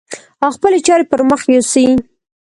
[0.43, 1.85] او خپلې چارې پر مخ يوسي.